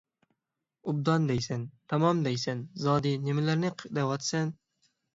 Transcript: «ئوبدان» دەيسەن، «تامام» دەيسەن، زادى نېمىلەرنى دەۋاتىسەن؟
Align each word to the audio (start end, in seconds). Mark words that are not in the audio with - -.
«ئوبدان» 0.91 1.27
دەيسەن، 1.33 1.67
«تامام» 1.93 2.25
دەيسەن، 2.31 2.65
زادى 2.89 3.15
نېمىلەرنى 3.29 3.75
دەۋاتىسەن؟ 4.01 4.61